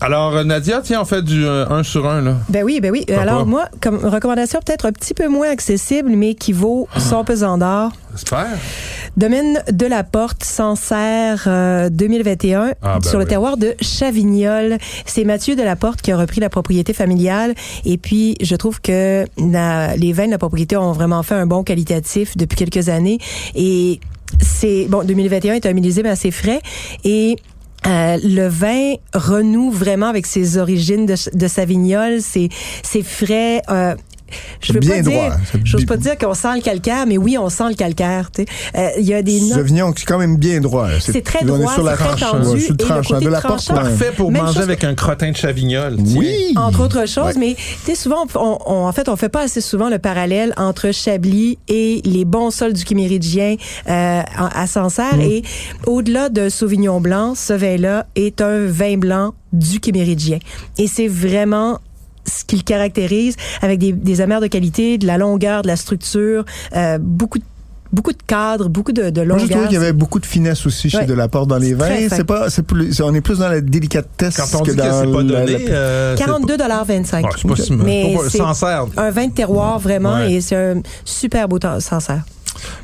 [0.00, 2.34] Alors, euh, Nadia, tiens, on fait du 1 sur 1, là.
[2.48, 3.04] Ben oui, ben oui.
[3.06, 3.22] Pourquoi?
[3.22, 7.56] Alors moi, comme recommandation peut-être un petit peu moins accessible, mais qui vaut son pesant
[7.58, 7.92] d'or.
[8.12, 8.46] J'espère.
[9.16, 14.76] Domaine de la Porte, Sancerre euh, 2021, Ah, ben sur le terroir de Chavignol.
[15.06, 17.54] C'est Mathieu de la Porte qui a repris la propriété familiale.
[17.84, 21.46] Et puis, je trouve que la- les vins de la propriété ont vraiment fait un
[21.46, 23.18] bon qualitatif depuis quelques années.
[23.54, 24.00] Et
[24.42, 26.60] c'est, bon, 2021 est un millésime assez frais.
[27.04, 27.36] Et
[27.86, 32.18] euh, le vin renoue vraiment avec ses origines de, de Savignol.
[32.20, 33.62] C'est frais.
[33.70, 33.94] euh,
[34.60, 37.36] je veux Bien pas droit, dire, j'ose pas dire qu'on sent le calcaire, mais oui,
[37.38, 38.30] on sent le calcaire.
[38.30, 38.48] tu sais.
[38.76, 39.52] Euh, Il y a des notes.
[39.58, 40.88] Sauvignon, c'est quand même bien droit.
[41.00, 43.30] C'est très on est droit, sur la tranche, tendu, ouais, sur le tranchant, côté de
[43.30, 43.64] la porte.
[43.64, 43.74] tranchant.
[43.82, 43.88] ouais.
[43.90, 45.96] Parfait pour Même manger chose- avec un crottin de chavignol.
[46.16, 46.52] Oui.
[46.56, 47.38] Entre autres choses, Ouais.
[47.38, 50.52] mais tu sais, souvent, on, on- en fait, on fait pas assez souvent le parallèle
[50.56, 53.56] entre Chablis et les bons sols du Quiméridien
[53.88, 55.20] euh, à Sancerre.
[55.20, 55.42] Et
[55.86, 60.38] au-delà d'un Sauvignon blanc, ce vin-là est un vin blanc du Quiméridien.
[60.78, 61.78] Et c'est vraiment
[62.26, 65.76] ce qui le caractérise avec des, des amers de qualité, de la longueur, de la
[65.76, 66.44] structure,
[66.76, 67.44] euh, beaucoup de
[67.92, 69.48] beaucoup de cadres, beaucoup de, de Moi, je longueur.
[69.48, 71.06] trouvais qu'il y avait beaucoup de finesse aussi chez Ouais.
[71.06, 71.88] Delaporte dans les vins.
[72.10, 74.82] C'est pas, c'est plus, on est plus dans la délicatesse Quand on que dit que
[74.82, 77.86] dans c'est pas donné, la- euh, c'est pas- 42,25 Ouais, c'est pas si mal.
[77.86, 78.86] Mais Pas- pas- c'est- sincère.
[78.96, 80.32] Un vin de terroir, vraiment, Ouais.
[80.32, 82.24] et c'est un super beau temps- sincère.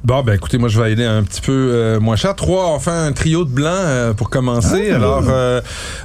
[0.04, 2.34] Bon, ben écoutez, moi je vais aller un petit peu euh, moins cher.
[2.34, 4.90] Trois, on fait un trio de blancs euh, pour commencer.
[4.92, 4.96] Ah.
[4.96, 5.60] Alors, euh,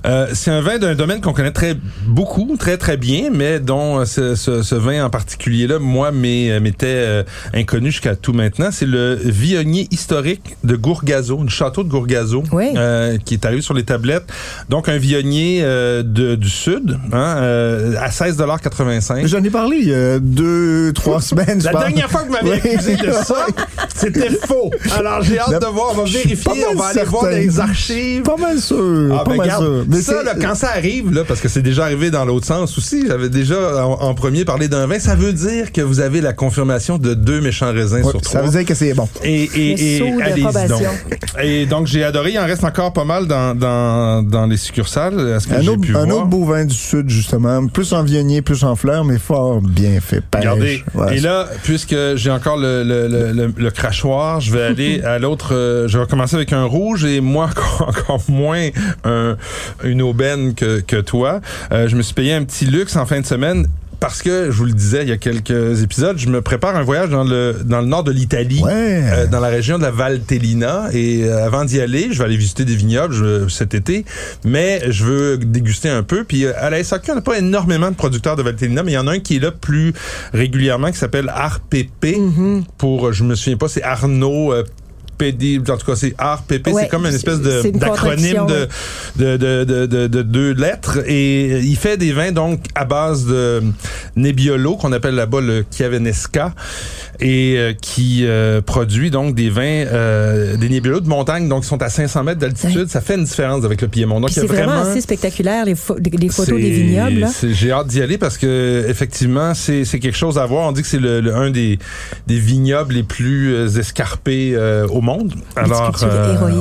[0.06, 1.76] euh, c'est un vin d'un domaine qu'on connaît très
[2.06, 6.60] beaucoup, très très bien, mais dont euh, ce, ce- ce vin en particulier-là, moi, m'est-
[6.60, 8.70] m'était euh, inconnu jusqu'à tout maintenant.
[8.72, 12.70] C'est le Viognier historique de Gourgazo, du château de Gourgazo, Oui.
[12.76, 14.26] euh, qui est arrivé sur les tablettes.
[14.70, 19.88] Donc un Viognier euh, de, du sud, hein, euh, à 16,85 J'en ai parlé il
[19.90, 21.60] y a deux, trois semaines.
[21.64, 23.46] la dernière fois que vous m'avez accusé de ça,
[23.96, 24.72] c'était faux.
[24.98, 28.22] Alors j'ai hâte de voir, on va vérifier, on va aller voir dans les archives.
[28.24, 29.12] Pas mal sûr.
[29.14, 29.86] Ah, pas ben, mal regarde, sûr.
[29.90, 32.78] Mais ça, là, quand ça arrive, là, parce que c'est déjà arrivé dans l'autre sens
[32.78, 36.22] aussi, j'avais déjà en, en premier parlé d'un vin, ça veut dire que vous avez
[36.22, 38.42] la confirmation de deux méchants raisins Ouais, sur ça trois.
[38.44, 39.08] veut dire que c'est bon.
[39.24, 40.22] Et, et, et donc.
[41.44, 45.16] Et donc j'ai adoré, il en reste encore pas mal dans, dans, dans les succursales.
[45.48, 46.18] Que Un autre, pu un voir?
[46.18, 47.68] autre beau vin du sud, justement.
[47.68, 50.22] Plus en vionnier, plus en fleurs, mais fort bien fait.
[50.22, 50.42] Pêche.
[50.42, 50.84] Regardez.
[51.12, 55.20] Et là, puisque j'ai encore le, le, le, le- le crachoir, je vais aller à
[55.20, 55.54] l'autre.
[55.54, 58.68] euh, je vais commencer avec un rouge et moi encore, encore moins
[59.04, 59.38] un-
[59.84, 61.42] une aubaine que, que toi.
[61.72, 63.68] Euh, je me suis payé un petit luxe en fin de semaine.
[64.00, 66.84] Parce que, je vous le disais il y a quelques épisodes, je me prépare un
[66.84, 68.62] voyage dans le, dans le nord de l'Italie,
[69.12, 70.90] euh, dans la région de la Valtellina.
[70.94, 74.06] Et euh, avant d'y aller, je vais aller visiter des vignobles je- cet été,
[74.46, 76.24] mais je veux déguster un peu.
[76.24, 78.96] Puis euh, à la SAQ, on n'a pas énormément de producteurs de Valtellina, mais il
[78.96, 79.94] y en a un qui est là plus
[80.34, 82.18] régulièrement, qui s'appelle RPP.
[82.78, 84.54] Pour, je me souviens pas, c'est Arnaud...
[85.18, 88.68] PD, en tout cas, c'est RPP, Ouais, c'est comme une espèce d'acronyme de,
[89.16, 91.00] de, de, de, de, de deux lettres.
[91.08, 93.62] Et il fait des vins, donc, à base de
[94.16, 96.54] Nebbiolo, qu'on appelle là-bas le Chiavenesca,
[97.20, 101.70] et euh, qui euh, produit, donc, des vins, euh, des Nebbiolo de montagne, donc, qui
[101.70, 102.88] sont à 500 mètres d'altitude.
[102.90, 104.20] Ça fait une différence avec le Piémont.
[104.20, 104.90] Donc, c'est vraiment, vraiment...
[104.92, 107.28] assez spectaculaire, les, pho- les photos des vignobles.
[107.44, 110.68] J'ai hâte d'y aller parce que effectivement, c'est quelque chose à voir.
[110.68, 111.80] On dit que c'est le, le- un des,
[112.28, 114.56] des vignobles les plus escarpés
[114.90, 115.07] au monde.
[115.56, 115.92] Alors,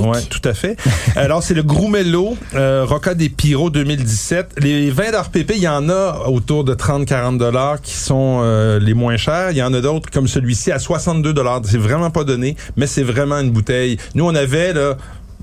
[0.09, 0.77] ouais, tout à fait.
[1.17, 4.55] Alors, c'est le Grumello euh, Rocca des Piro 2017.
[4.59, 8.95] Les vins d'RPP, il y en a autour de 30-40 dollars qui sont euh, les
[8.95, 9.51] moins chers.
[9.51, 11.61] Il y en a d'autres comme celui-ci à 62 dollars.
[11.65, 13.99] C'est vraiment pas donné, mais c'est vraiment une bouteille.
[14.15, 14.97] Nous, on avait là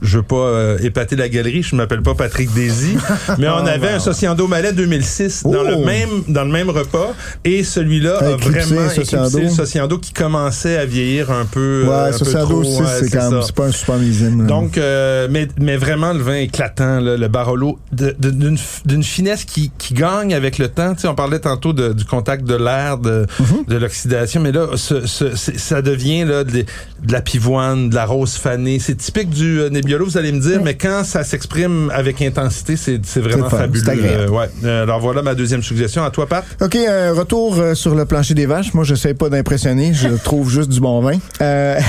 [0.04, 2.96] je veux pas euh, épater la galerie, je m'appelle pas Patrick Daisy,
[3.40, 5.86] mais on avait un Sociando Malais 2006 dans le Oh!
[5.86, 7.14] même dans le même repas
[7.44, 9.40] et celui-là a vraiment Sociando.
[9.40, 12.82] le Sociando qui commençait à vieillir un peu Ouais, euh, un peu c'est trop, aussi,
[12.82, 14.42] ouais, c'est quand même, c'est pas un super millésime.
[14.42, 14.48] là.
[14.48, 19.72] Donc, euh, mais, mais vraiment, le vin éclatant, là, le Barolo, d'une d'une finesse qui,
[19.78, 20.94] qui gagne avec le temps.
[20.94, 23.66] Tu sais, on parlait tantôt de- du contact de l'air, de, Mhm.
[23.68, 28.06] de l'oxydation, mais là, ce, ce- ça devient là, de, de la pivoine, de la
[28.06, 28.80] rose fanée.
[28.80, 32.76] C'est typique du euh, Nebbiolo, vous allez me dire, mais quand ça s'exprime avec intensité,
[32.76, 33.84] c'est vraiment fun, fabuleux.
[33.90, 34.50] Euh, ouais.
[34.64, 36.04] Euh, alors voilà ma deuxième suggestion.
[36.04, 36.46] À toi, Pat?
[36.62, 38.74] OK, euh, retour euh, sur le plancher des vaches.
[38.74, 39.94] Moi, je sais pas d'impressionner.
[39.94, 41.18] Je trouve juste du bon vin.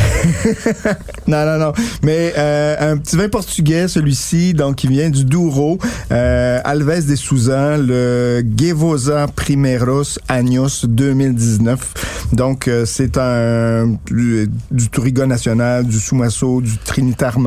[1.26, 1.72] Non, non, non.
[2.02, 5.78] Mais un petit vin portugais, celui-ci, donc qui vient du Douro.
[6.10, 12.30] Alves de Souza, le Gevosa Primeros Años 2019.
[12.32, 17.38] Donc, c'est un du, du national, du Sumasso, du Trinitar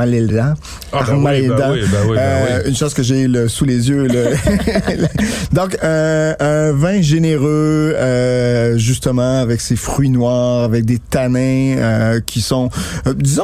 [0.93, 0.93] Maleda.
[0.93, 2.61] Ah, ben oui, ben oui, ben oui, ben Euh.
[2.67, 4.07] Une chose que j'ai le- sous les yeux.
[4.07, 4.33] le-
[5.53, 12.41] Donc, euh, un vin généreux, euh, justement, avec ses fruits noirs, avec des tanins qui
[12.41, 12.69] sont,
[13.15, 13.43] disons,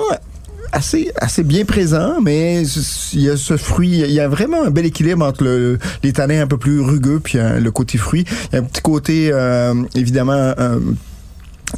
[0.72, 2.64] assez assez bien présents, mais
[3.14, 6.14] il y a ce fruit, il y a vraiment un bel équilibre entre le, les
[6.14, 8.26] tanins un peu plus rugueux puis le côté fruit.
[8.52, 10.54] Il y a un petit côté, euh, évidemment,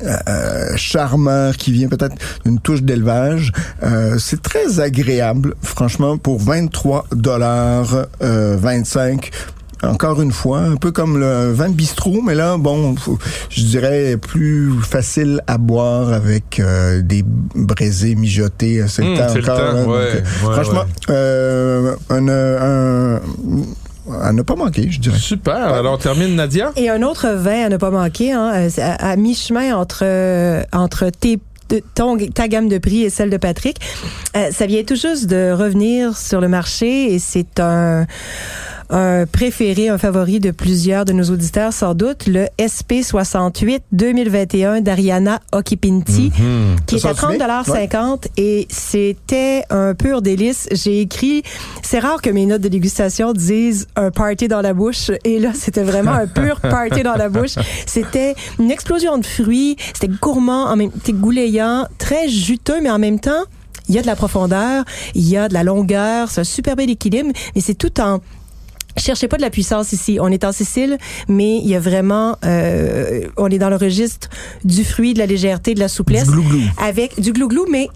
[0.04, 3.52] euh, charmant qui vient peut-être d'une touche d'élevage.
[3.84, 9.32] Euh, c'est très agréable, franchement, pour 23 dollars 25.
[9.84, 12.96] Encore une fois, un peu comme le vin de bistrot, mais là, bon,
[13.50, 17.24] je dirais plus facile à boire avec euh, des
[17.56, 18.84] braisés mijotés.
[18.88, 19.58] C'est le temps c'est le encore.
[19.58, 20.14] temps, là, donc, ouais, euh,
[20.48, 20.80] ouais, franchement,
[21.10, 21.14] ouais.
[21.16, 23.22] euh, un, un,
[24.22, 25.18] à ne pas manquer, je dirais.
[25.18, 25.56] Super.
[25.56, 26.72] Alors, on termine, Nadia?
[26.76, 30.64] Et un autre vin à ne pas manquer, hein, euh, à, à mi-chemin entre, euh,
[30.74, 31.40] entre tes
[31.70, 33.78] de- ton- ta gamme de prix et celle de Patrick.
[34.38, 38.06] Euh, ça vient tout juste de revenir sur le marché et c'est un,
[38.90, 45.40] un préféré, un favori de plusieurs de nos auditeurs, sans doute, le SP68 2021 d'Ariana
[45.52, 46.32] Okipinti,
[46.86, 47.48] qui est Ça à sent-tu bien?
[47.48, 50.68] 30,50 et c'était un pur délice.
[50.72, 51.44] J'ai écrit,
[51.82, 55.52] c'est rare que mes notes de dégustation disent un party dans la bouche et là,
[55.54, 57.56] c'était vraiment un pur party dans la bouche.
[57.86, 63.00] C'était une explosion de fruits, c'était gourmand, en même c'était goulayant, très juteux, mais en
[63.00, 63.44] même temps,
[63.88, 66.76] il y a de la profondeur, il y a de la longueur, c'est un super
[66.76, 68.20] bel équilibre, mais c'est tout en
[68.98, 70.18] Cherchez pas de la puissance ici.
[70.22, 74.30] On est en Sicile, mais il y a vraiment, euh, on est dans le registre
[74.64, 76.62] du fruit, de la légèreté, de la souplesse, Du glouglou.
[76.82, 77.90] avec du glouglou, mais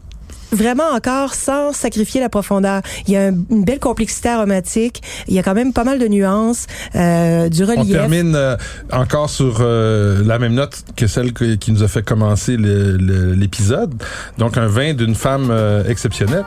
[0.51, 2.81] vraiment encore sans sacrifier la profondeur.
[3.07, 5.01] Il y a un- une belle complexité aromatique.
[5.27, 7.91] Il y a quand même pas mal de nuances, euh, du On relief.
[7.91, 8.57] termine euh,
[8.91, 13.93] encore sur euh, la même note que celle que- qui nous a fait commencer l'épisode.
[14.37, 16.45] Donc, un vin d'une femme euh, exceptionnelle.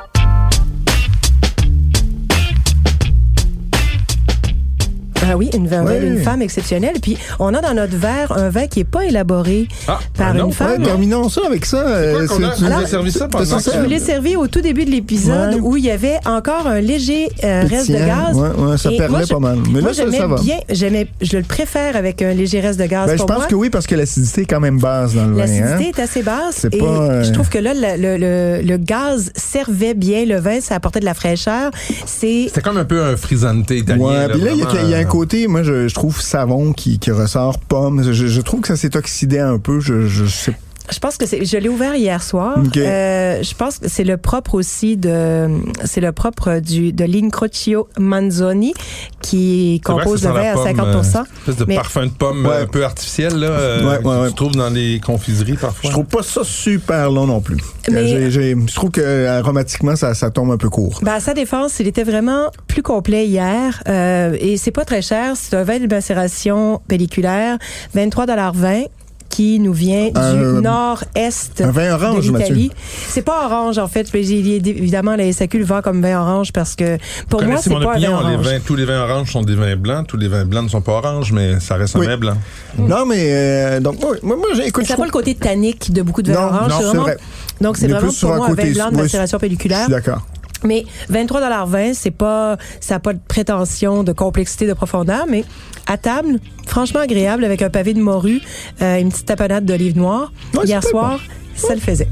[5.33, 6.17] Ah oui, une, Ouais.
[6.23, 6.97] femme exceptionnelle.
[7.01, 10.33] Puis on a dans notre verre un vin qui est pas élaboré Ah, par ah
[10.35, 10.83] non, une Ouais, femme.
[10.83, 11.79] terminons ça avec ça.
[11.79, 13.45] euh, qu'on a- tu nous as Alors, servi ça pendant.
[13.45, 15.61] Je vous l'ai servi au tout début de l'épisode Ouais.
[15.61, 18.37] où il y avait encore un léger euh, reste de gaz.
[18.37, 19.59] Ouais, ouais, ça Et perlait moi, pas mal.
[19.73, 20.37] Mais moi, là, ça, j'aimais ça va.
[20.37, 23.07] bien, j'aimais, je le préfère avec un léger reste de gaz.
[23.07, 23.47] Ben, je pense moi.
[23.47, 25.39] que oui, parce que l'acidité est quand même basse dans le vin.
[25.41, 25.93] L'acidité hein.
[25.97, 28.77] est assez basse C'est et pas, euh, je trouve que là, le, le, le- le
[28.77, 31.71] gaz servait bien le vin, ça apportait de la fraîcheur.
[32.07, 34.05] C'est C'était comme un peu un frisante italien.
[34.05, 35.05] Ouais, là, puis là, il y, a- un euh,
[35.49, 38.13] moi, je, trouve savon qui, ressort, pomme.
[38.13, 39.81] Je, trouve que ça s'est oxydé un peu.
[39.81, 40.55] Je, je sais
[40.91, 41.45] Je pense que c'est.
[41.45, 42.59] Je l'ai ouvert hier soir.
[42.59, 42.77] Ok.
[42.77, 45.49] Euh, je pense que c'est le propre aussi de.
[45.85, 48.75] C'est le propre du de l'Incrocio Manzoni
[49.21, 52.53] qui compose le vin à pomme, 50 euh, espèce de Mais- parfum de pomme Ouais.
[52.53, 54.29] euh, un peu artificiel là, euh, Ouais, ouais, que ouais.
[54.31, 55.89] tu trouves dans les confiseries parfois.
[55.89, 57.59] Je trouve pas ça super long non plus.
[57.91, 60.99] Mais- Euh, j'ai- j'ai- je trouve que euh, aromatiquement, ça, ça tombe un peu court.
[61.03, 65.03] Ben, à sa défense, il était vraiment plus complet hier euh, et c'est pas très
[65.03, 65.35] cher.
[65.37, 67.59] C'est un vin de macération pelliculaire,
[67.95, 68.87] 23,20
[69.33, 72.69] qui nous vient Euh, du nord-est un vin orange, de l'Italie.
[72.69, 72.85] Mathieu.
[73.09, 74.07] C'est pas orange en fait.
[74.15, 76.99] évidemment, la SAQ le vend comme vin orange parce que
[77.31, 78.47] pour Vous moi, c'est pas un opinion, vin les orange.
[78.47, 80.83] vins, tous les vins oranges sont des vins blancs, tous les vins blancs ne sont
[80.83, 82.07] pas oranges, mais ça reste un Oui.
[82.07, 82.37] vin blanc.
[82.79, 85.35] Non, mais euh, donc moi, moi, moi, j'ai- écoute, Ça je n'a pas le côté
[85.35, 86.71] tannique de beaucoup de vins Non, oranges.
[86.71, 87.17] non, c'est vrai.
[87.61, 89.85] Donc, c'est vraiment pour un moi un vin blanc de oui, macération Je pelliculaire.
[89.85, 90.27] suis d'accord.
[90.65, 95.45] Mais 23,20 c'est pas, ça n'a pas de prétention de complexité, de profondeur, mais
[95.87, 98.41] à table, franchement agréable avec un pavé de morue,
[98.81, 100.33] euh, une petite tapenade d'olive noire.
[100.55, 101.21] Ouais, Hier soir,
[101.55, 102.09] ça le faisait.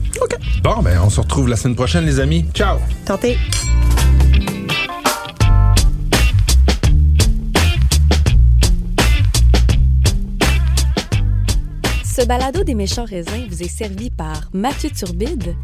[0.62, 2.44] Bon, ben, on se retrouve la semaine prochaine, les amis.
[2.54, 2.78] Ciao!
[3.04, 3.38] Tentez.
[12.04, 15.54] Ce balado des méchants raisins vous est servi par Mathieu Turbide,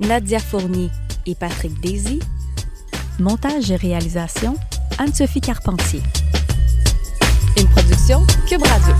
[0.00, 0.90] Nadia Fournier
[1.26, 2.20] et Patrick Daisy.
[3.18, 4.56] Montage et réalisation,
[4.98, 6.02] Anne-Sophie Carpentier.
[7.58, 8.94] Une production Cube Radio.